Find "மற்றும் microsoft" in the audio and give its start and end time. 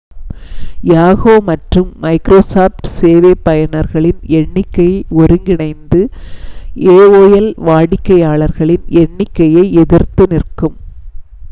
1.49-2.81